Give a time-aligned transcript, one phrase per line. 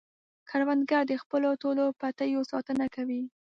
[0.49, 3.21] کروندګر د خپلو ټولو پټیو ساتنه کوي